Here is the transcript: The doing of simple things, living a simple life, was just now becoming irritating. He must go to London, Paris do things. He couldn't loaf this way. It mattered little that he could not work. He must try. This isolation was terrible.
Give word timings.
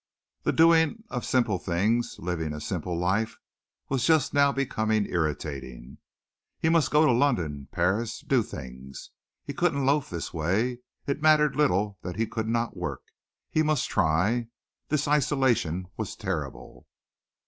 The 0.41 0.51
doing 0.51 1.03
of 1.11 1.23
simple 1.25 1.59
things, 1.59 2.15
living 2.17 2.53
a 2.55 2.59
simple 2.59 2.97
life, 2.97 3.37
was 3.87 4.03
just 4.03 4.33
now 4.33 4.51
becoming 4.51 5.05
irritating. 5.05 5.99
He 6.57 6.69
must 6.69 6.89
go 6.89 7.05
to 7.05 7.11
London, 7.11 7.67
Paris 7.71 8.21
do 8.21 8.41
things. 8.41 9.11
He 9.45 9.53
couldn't 9.53 9.85
loaf 9.85 10.09
this 10.09 10.33
way. 10.33 10.79
It 11.05 11.21
mattered 11.21 11.55
little 11.55 11.99
that 12.01 12.15
he 12.15 12.25
could 12.25 12.47
not 12.47 12.75
work. 12.75 13.03
He 13.51 13.61
must 13.61 13.91
try. 13.91 14.47
This 14.87 15.07
isolation 15.07 15.85
was 15.97 16.15
terrible. 16.15 16.87